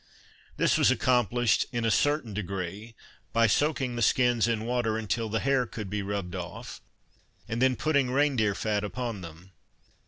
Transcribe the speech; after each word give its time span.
This 0.57 0.79
was 0.79 0.89
accomplished, 0.89 1.67
in 1.71 1.85
a 1.85 1.91
certain 1.91 2.33
degree, 2.33 2.95
by 3.33 3.45
soaking 3.45 3.95
the 3.95 4.01
skins 4.01 4.47
in 4.47 4.65
water 4.65 4.97
until 4.97 5.29
the 5.29 5.41
hair 5.41 5.67
could 5.67 5.91
be 5.91 6.01
rubbed 6.01 6.33
off, 6.33 6.81
and 7.47 7.61
then 7.61 7.75
putting 7.75 8.09
rein 8.09 8.35
deer 8.35 8.55
fat 8.55 8.83
upon 8.83 9.21
them. 9.21 9.51